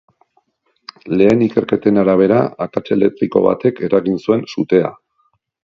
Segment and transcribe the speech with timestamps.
[1.19, 4.93] Lehen ikerketen arabera, akats elektriko batek eragin zuen sutea.